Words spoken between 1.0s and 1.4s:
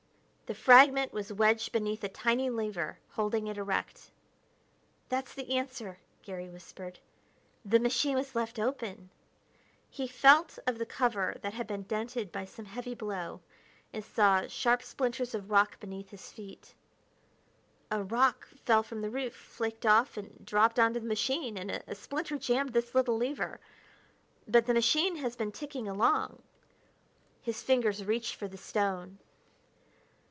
was